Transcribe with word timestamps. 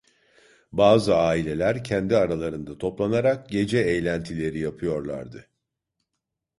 Bazı 0.71 1.15
aileler 1.15 1.83
kendi 1.83 2.17
aralarında 2.17 2.77
toplanarak 2.77 3.49
gece 3.49 3.77
eğlentileri 3.79 4.59
yapıyorlardı. 4.59 5.47